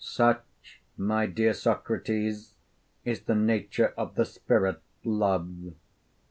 Such, 0.03 0.79
my 0.97 1.27
dear 1.27 1.53
Socrates, 1.53 2.55
is 3.05 3.21
the 3.21 3.35
nature 3.35 3.93
of 3.95 4.15
the 4.15 4.25
spirit 4.25 4.81
Love. 5.03 5.75